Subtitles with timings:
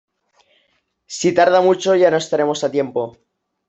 [1.17, 3.17] Si tarda mucho ya no estaremos a tiempo.